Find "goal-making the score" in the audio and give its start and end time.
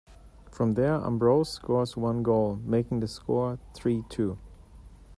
2.23-3.59